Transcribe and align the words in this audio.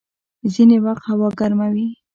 ځيني 0.53 0.77
وخت 0.85 1.03
هوا 1.11 1.29
ګرمه 1.39 1.67
وي. 1.73 1.87